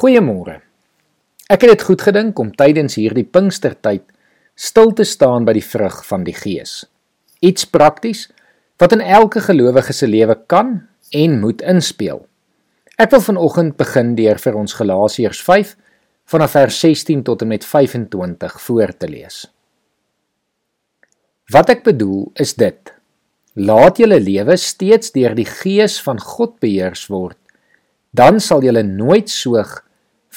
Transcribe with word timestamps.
Goeiemôre. 0.00 0.62
Ek 1.52 1.60
het 1.60 1.74
dit 1.74 1.82
goed 1.84 2.00
gedink 2.00 2.38
om 2.40 2.54
tydens 2.56 2.94
hierdie 2.96 3.26
Pinkstertyd 3.28 4.06
stil 4.56 4.94
te 4.96 5.04
staan 5.04 5.44
by 5.44 5.52
die 5.58 5.64
vrug 5.64 5.98
van 6.08 6.22
die 6.24 6.32
Gees. 6.32 6.86
Iets 7.44 7.66
prakties 7.68 8.22
wat 8.80 8.94
in 8.96 9.02
elke 9.04 9.42
gelowige 9.44 9.92
se 9.92 10.08
lewe 10.08 10.38
kan 10.48 10.70
en 11.12 11.34
moet 11.42 11.60
inspel. 11.68 12.22
Ek 12.96 13.12
wil 13.12 13.20
vanoggend 13.26 13.76
begin 13.76 14.14
deur 14.16 14.40
vir 14.40 14.56
ons 14.62 14.76
Galasiërs 14.78 15.42
5 15.44 15.74
vanaf 16.32 16.56
vers 16.56 16.80
16 16.80 17.26
tot 17.28 17.44
en 17.44 17.52
met 17.52 17.68
25 17.68 18.56
voor 18.70 18.94
te 18.96 19.12
lees. 19.12 19.42
Wat 21.52 21.74
ek 21.76 21.84
bedoel 21.90 22.30
is 22.40 22.56
dit: 22.56 22.94
Laat 23.60 24.00
julle 24.00 24.22
lewe 24.22 24.56
steeds 24.56 25.12
deur 25.12 25.36
die 25.36 25.48
Gees 25.60 26.00
van 26.00 26.16
God 26.16 26.56
beheers 26.56 27.04
word 27.12 27.36
dan 28.16 28.40
sal 28.40 28.64
julle 28.64 28.82
nooit 28.82 29.28
soog 29.28 29.82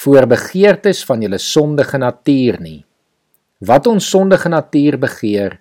voor 0.03 0.27
begeertes 0.27 1.03
van 1.07 1.23
julle 1.23 1.39
sondige 1.39 1.97
natuur 1.97 2.59
nie. 2.61 2.81
Wat 3.63 3.87
ons 3.87 4.09
sondige 4.09 4.49
natuur 4.51 4.99
begeer, 4.99 5.57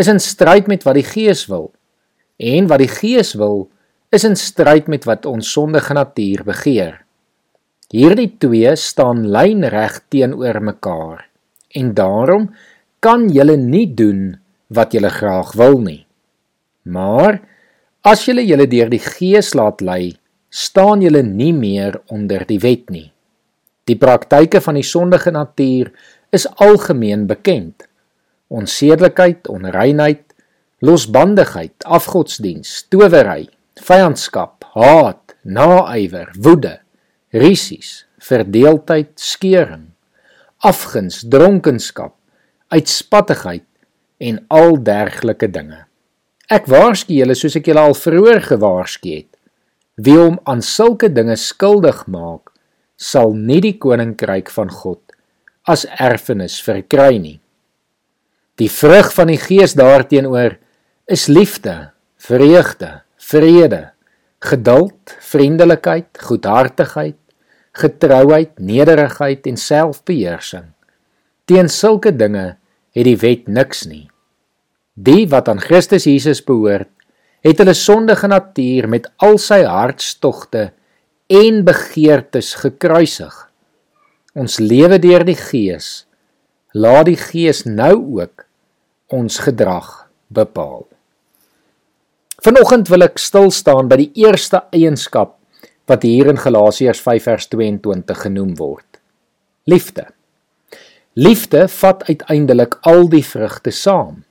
is 0.00 0.08
in 0.08 0.20
stryd 0.20 0.70
met 0.70 0.86
wat 0.88 0.96
die 0.96 1.06
Gees 1.06 1.44
wil. 1.52 1.70
En 2.40 2.68
wat 2.70 2.80
die 2.80 2.90
Gees 2.90 3.34
wil, 3.36 3.68
is 4.12 4.24
in 4.24 4.36
stryd 4.36 4.88
met 4.92 5.04
wat 5.08 5.28
ons 5.28 5.52
sondige 5.52 5.94
natuur 5.96 6.44
begeer. 6.48 6.98
Hierdie 7.92 8.30
twee 8.40 8.72
staan 8.80 9.26
lynreg 9.28 10.00
teenoor 10.08 10.62
mekaar. 10.64 11.26
En 11.76 11.92
daarom 11.96 12.48
kan 13.04 13.28
julle 13.32 13.56
nie 13.60 13.86
doen 13.94 14.38
wat 14.72 14.96
julle 14.96 15.12
graag 15.12 15.52
wil 15.60 15.80
nie. 15.84 16.02
Maar 16.88 17.42
as 18.08 18.24
julle 18.26 18.44
julle 18.46 18.66
deur 18.68 18.88
die 18.92 19.02
Gees 19.02 19.52
laat 19.54 19.84
lei, 19.84 20.16
staan 20.48 21.04
julle 21.04 21.22
nie 21.22 21.52
meer 21.52 22.00
onder 22.12 22.46
die 22.48 22.60
wet 22.60 22.88
nie. 22.90 23.10
Die 23.90 23.98
praktyke 23.98 24.60
van 24.62 24.78
die 24.78 24.86
sondige 24.86 25.32
natuur 25.34 25.90
is 26.30 26.46
algemeen 26.62 27.26
bekend. 27.26 27.86
Onsedelikheid, 28.52 29.48
onreinheid, 29.48 30.22
losbandigheid, 30.82 31.84
afgodsdiens, 31.84 32.86
towery, 32.90 33.48
vyandskap, 33.82 34.64
haat, 34.74 35.34
naaiwer, 35.42 36.30
woede, 36.38 36.78
risies, 37.34 38.04
verdeeldheid, 38.22 39.12
skeuring, 39.18 39.88
afguns, 40.62 41.22
dronkenskap, 41.26 42.14
uitspattigheid 42.72 43.66
en 44.22 44.38
al 44.48 44.78
dergelike 44.84 45.48
dinge. 45.50 45.82
Ek 46.52 46.68
waarsku 46.70 47.16
julle 47.16 47.34
soos 47.38 47.56
ek 47.58 47.70
julle 47.70 47.82
al 47.82 47.96
vroeër 47.96 48.42
gewaarsku 48.46 49.10
het. 49.10 49.30
Wie 49.96 50.18
hom 50.18 50.38
aan 50.48 50.62
sulke 50.64 51.10
dinge 51.12 51.36
skuldig 51.40 52.04
maak, 52.10 52.51
sal 53.02 53.34
nie 53.34 53.60
die 53.64 53.74
koninkryk 53.82 54.50
van 54.54 54.70
God 54.70 55.00
as 55.68 55.84
erfenis 56.02 56.58
verkry 56.62 57.18
nie. 57.22 57.38
Die 58.58 58.70
vrug 58.70 59.12
van 59.14 59.30
die 59.30 59.38
Gees 59.40 59.74
daarteenoor 59.78 60.56
is 61.10 61.28
liefde, 61.30 61.92
vreugde, 62.18 63.02
vrede, 63.18 63.82
geduld, 64.42 65.14
vriendelikheid, 65.22 66.10
goedhartigheid, 66.18 67.18
getrouheid, 67.78 68.58
nederigheid 68.58 69.46
en 69.48 69.56
selfbeheersing. 69.56 70.72
Teen 71.46 71.70
sulke 71.70 72.12
dinge 72.14 72.56
het 72.92 73.06
die 73.08 73.16
wet 73.22 73.48
niks 73.48 73.86
nie. 73.88 74.08
Die 74.94 75.24
wat 75.30 75.48
aan 75.48 75.62
Christus 75.62 76.04
Jesus 76.04 76.42
behoort, 76.44 76.90
het 77.42 77.58
hulle 77.58 77.74
sondige 77.74 78.28
natuur 78.30 78.86
met 78.90 79.08
al 79.24 79.38
sy 79.40 79.62
hartstogte 79.66 80.68
en 81.26 81.64
begeertes 81.64 82.54
gekruisig. 82.54 83.34
Ons 84.34 84.58
lewe 84.58 84.98
deur 84.98 85.24
die 85.28 85.36
Gees. 85.36 86.06
Laat 86.72 87.06
die 87.10 87.18
Gees 87.20 87.64
nou 87.68 87.94
ook 88.22 88.46
ons 89.12 89.38
gedrag 89.44 90.08
bepaal. 90.32 90.86
Vanoggend 92.42 92.88
wil 92.88 93.04
ek 93.06 93.20
stil 93.22 93.52
staan 93.54 93.90
by 93.90 94.00
die 94.00 94.10
eerste 94.24 94.64
eienskap 94.74 95.36
wat 95.90 96.02
hier 96.06 96.30
in 96.32 96.40
Galasiërs 96.40 97.02
5 97.04 97.28
vers 97.28 97.48
22 97.52 98.24
genoem 98.24 98.56
word. 98.58 98.98
Liefde. 99.68 100.08
Liefde 101.14 101.66
vat 101.68 102.02
uiteindelik 102.08 102.78
al 102.88 103.04
die 103.12 103.24
vrugte 103.26 103.70
saam. 103.70 104.22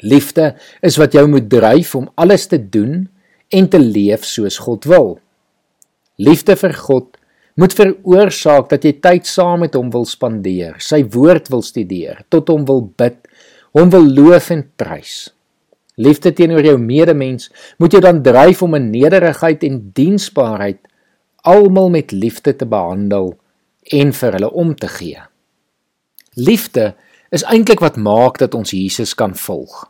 Liefde 0.00 0.54
is 0.80 0.96
wat 0.98 1.12
jou 1.14 1.26
moet 1.30 1.50
dryf 1.52 1.94
om 1.94 2.08
alles 2.16 2.48
te 2.50 2.58
doen 2.58 3.04
en 3.52 3.68
te 3.68 3.78
leef 3.78 4.24
soos 4.26 4.58
God 4.64 4.88
wil. 4.88 5.20
Liefde 6.22 6.54
vir 6.60 6.74
God 6.78 7.18
moet 7.58 7.74
veroorsaak 7.76 8.70
dat 8.70 8.84
jy 8.86 8.94
tyd 9.04 9.28
saam 9.28 9.64
met 9.64 9.74
hom 9.76 9.90
wil 9.92 10.06
spandeer, 10.08 10.78
sy 10.80 11.02
woord 11.14 11.50
wil 11.52 11.64
studeer, 11.66 12.22
tot 12.32 12.48
hom 12.52 12.64
wil 12.68 12.84
bid, 13.00 13.18
hom 13.76 13.90
wil 13.92 14.06
loof 14.06 14.50
en 14.54 14.62
prys. 14.78 15.32
Liefde 16.00 16.32
teenoor 16.32 16.64
jou 16.64 16.78
medemens 16.80 17.50
moet 17.82 17.92
jou 17.92 18.00
dan 18.04 18.22
dryf 18.24 18.62
om 18.64 18.78
in 18.78 18.90
nederigheid 18.94 19.64
en 19.68 19.80
diensbaarheid 19.96 20.80
almal 21.48 21.90
met 21.92 22.14
liefde 22.14 22.54
te 22.56 22.68
behandel 22.68 23.34
en 23.92 24.12
vir 24.16 24.38
hulle 24.38 24.50
om 24.62 24.72
te 24.78 24.88
gee. 24.88 25.20
Liefde 26.38 26.92
is 27.34 27.44
eintlik 27.44 27.82
wat 27.82 27.98
maak 28.00 28.38
dat 28.40 28.54
ons 28.54 28.72
Jesus 28.72 29.12
kan 29.18 29.34
volg. 29.36 29.88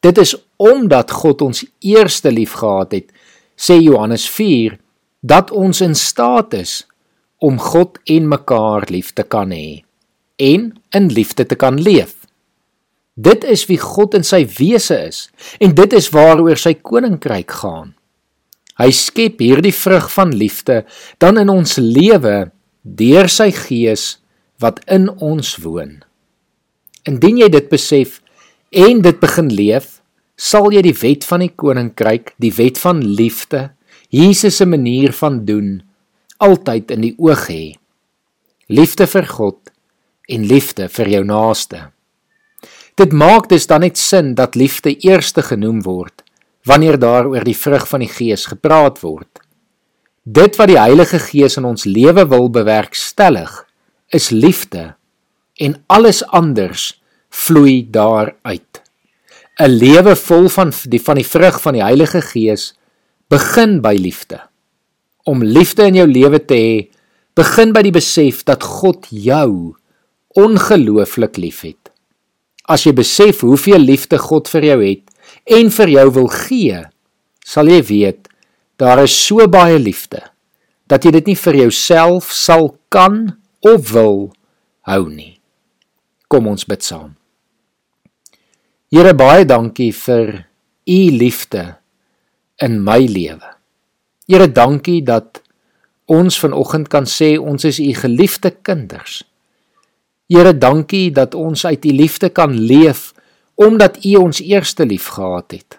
Dit 0.00 0.18
is 0.22 0.36
omdat 0.56 1.10
God 1.10 1.42
ons 1.42 1.64
eerste 1.84 2.30
lief 2.32 2.54
gehad 2.60 2.94
het, 2.94 3.10
sê 3.56 3.80
Johannes 3.80 4.28
4, 4.30 4.78
dat 5.26 5.50
ons 5.50 5.80
in 5.82 5.94
staat 5.98 6.54
is 6.54 6.84
om 7.42 7.58
God 7.58 7.98
en 8.04 8.28
mekaar 8.30 8.86
lief 8.92 9.12
te 9.16 9.24
kan 9.26 9.50
hê 9.54 9.82
en 10.36 10.68
in 10.92 11.06
liefde 11.16 11.46
te 11.48 11.56
kan 11.56 11.78
leef. 11.80 12.12
Dit 13.16 13.44
is 13.48 13.64
wie 13.70 13.78
God 13.80 14.14
in 14.18 14.26
sy 14.26 14.42
wese 14.58 14.98
is 15.08 15.20
en 15.60 15.72
dit 15.76 15.96
is 15.96 16.10
waaroor 16.12 16.60
sy 16.60 16.74
koninkryk 16.76 17.54
gaan. 17.62 17.94
Hy 18.76 18.90
skep 18.92 19.40
hierdie 19.40 19.72
vrug 19.72 20.10
van 20.12 20.34
liefde 20.36 20.82
dan 21.22 21.40
in 21.40 21.48
ons 21.52 21.78
lewe 21.80 22.50
deur 22.84 23.30
sy 23.32 23.48
gees 23.56 24.18
wat 24.60 24.82
in 24.92 25.08
ons 25.24 25.54
woon. 25.64 26.02
Indien 27.08 27.40
jy 27.40 27.48
dit 27.52 27.70
besef 27.72 28.20
en 28.76 29.00
dit 29.00 29.20
begin 29.22 29.48
leef, 29.48 30.02
sal 30.36 30.68
jy 30.74 30.82
die 30.84 30.96
wet 31.00 31.24
van 31.24 31.40
die 31.46 31.52
koninkryk, 31.56 32.34
die 32.42 32.52
wet 32.52 32.76
van 32.82 33.00
liefde, 33.00 33.70
Jesus 34.16 34.56
se 34.56 34.66
manier 34.66 35.12
van 35.12 35.44
doen 35.44 35.82
altyd 36.40 36.92
in 36.94 37.02
die 37.04 37.14
oog 37.20 37.46
hê. 37.50 37.64
Liefde 38.72 39.06
vir 39.10 39.26
God 39.28 39.72
en 40.32 40.46
liefde 40.48 40.88
vir 40.92 41.10
jou 41.12 41.22
naaste. 41.28 41.80
Dit 42.96 43.12
maak 43.12 43.50
dus 43.52 43.68
dan 43.68 43.84
net 43.84 44.00
sin 44.00 44.34
dat 44.38 44.56
liefde 44.56 44.94
eerste 45.04 45.44
genoem 45.44 45.82
word 45.84 46.24
wanneer 46.66 46.96
daar 46.98 47.28
oor 47.30 47.44
die 47.46 47.54
vrug 47.54 47.84
van 47.86 48.02
die 48.02 48.10
Gees 48.10 48.48
gepraat 48.50 48.98
word. 49.04 49.28
Dit 50.26 50.56
wat 50.58 50.72
die 50.72 50.80
Heilige 50.80 51.20
Gees 51.22 51.54
in 51.60 51.68
ons 51.68 51.84
lewe 51.86 52.24
wil 52.26 52.48
bewerkstellig, 52.50 53.52
is 54.10 54.32
liefde 54.34 54.96
en 55.62 55.76
alles 55.86 56.24
anders 56.34 56.96
vloei 57.30 57.86
daaruit. 57.90 58.82
'n 59.56 59.70
lewe 59.70 60.16
vol 60.16 60.48
van 60.48 60.72
die 60.84 61.00
van 61.00 61.16
die 61.16 61.28
vrug 61.28 61.60
van 61.62 61.78
die 61.78 61.84
Heilige 61.84 62.20
Gees 62.20 62.74
begin 63.32 63.80
by 63.82 63.94
liefde. 63.98 64.38
Om 65.26 65.42
liefde 65.42 65.88
in 65.90 65.98
jou 65.98 66.06
lewe 66.06 66.38
te 66.38 66.58
hê, 66.58 66.76
begin 67.36 67.72
by 67.74 67.82
die 67.84 67.94
besef 67.94 68.44
dat 68.46 68.64
God 68.64 69.08
jou 69.10 69.74
ongelooflik 70.36 71.40
liefhet. 71.40 71.90
As 72.66 72.86
jy 72.86 72.94
besef 72.96 73.42
hoeveel 73.46 73.82
liefde 73.82 74.18
God 74.20 74.48
vir 74.50 74.70
jou 74.70 74.78
het 74.82 75.04
en 75.58 75.70
vir 75.74 75.92
jou 75.96 76.06
wil 76.20 76.30
gee, 76.32 76.80
sal 77.46 77.70
jy 77.70 77.82
weet 77.90 78.30
daar 78.80 79.04
is 79.04 79.14
so 79.14 79.46
baie 79.48 79.78
liefde 79.80 80.20
dat 80.90 81.04
jy 81.06 81.14
dit 81.18 81.32
nie 81.32 81.38
vir 81.38 81.60
jouself 81.64 82.30
sal 82.34 82.74
kan 82.94 83.36
of 83.64 83.90
wil 83.94 84.28
hou 84.86 85.06
nie. 85.10 85.38
Kom 86.30 86.46
ons 86.50 86.66
bid 86.66 86.82
saam. 86.82 87.14
Here 88.92 89.14
baie 89.18 89.46
dankie 89.46 89.92
vir 89.94 90.46
u 90.86 91.00
liefde 91.18 91.64
in 92.62 92.82
my 92.84 93.04
lewe. 93.06 93.54
Here 94.26 94.48
dankie 94.52 95.02
dat 95.02 95.42
ons 96.06 96.38
vanoggend 96.38 96.88
kan 96.88 97.06
sê 97.06 97.36
ons 97.38 97.64
is 97.64 97.78
u 97.82 97.92
geliefde 97.94 98.50
kinders. 98.62 99.22
Here 100.30 100.52
dankie 100.58 101.10
dat 101.14 101.34
ons 101.34 101.64
uit 101.66 101.84
u 101.84 101.92
liefde 101.94 102.28
kan 102.28 102.54
leef 102.54 103.12
omdat 103.54 104.04
u 104.04 104.16
ons 104.16 104.40
eerste 104.40 104.86
lief 104.86 105.06
gehad 105.16 105.50
het. 105.50 105.78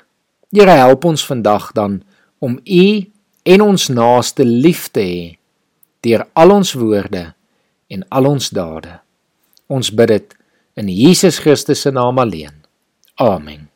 Here 0.52 0.72
help 0.80 1.06
ons 1.06 1.26
vandag 1.26 1.72
dan 1.72 2.02
om 2.40 2.60
u 2.64 3.06
en 3.44 3.62
ons 3.62 3.88
naaste 3.88 4.46
lief 4.46 4.88
te 4.92 5.04
hê 5.04 5.38
deur 6.06 6.24
al 6.34 6.54
ons 6.56 6.74
woorde 6.78 7.24
en 7.92 8.04
al 8.10 8.30
ons 8.30 8.50
dade. 8.50 9.00
Ons 9.68 9.92
bid 9.92 10.14
dit 10.14 10.36
in 10.80 10.92
Jesus 10.92 11.42
Christus 11.44 11.82
se 11.84 11.92
naam 11.92 12.20
alleen. 12.22 12.64
Amen. 13.16 13.67